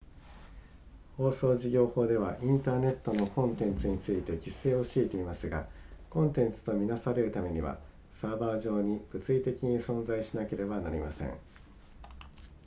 [1.17, 5.67] 放送事業法ではインターネットのコンテンツについて規制を敷いていますが
[6.09, 7.77] コンテンツと見なされるためには
[8.11, 11.33] サーバー上に物理的に存在しなければなりません